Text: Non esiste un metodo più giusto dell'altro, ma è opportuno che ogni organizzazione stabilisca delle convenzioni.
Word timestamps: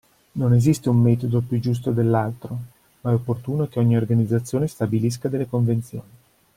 Non 0.41 0.51
esiste 0.55 0.89
un 0.89 0.99
metodo 0.99 1.41
più 1.41 1.59
giusto 1.59 1.91
dell'altro, 1.91 2.57
ma 3.01 3.11
è 3.11 3.13
opportuno 3.13 3.67
che 3.67 3.77
ogni 3.77 3.95
organizzazione 3.97 4.65
stabilisca 4.65 5.27
delle 5.29 5.47
convenzioni. 5.47 6.09